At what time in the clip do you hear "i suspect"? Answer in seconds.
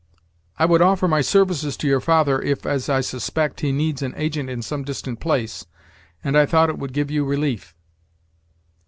2.89-3.59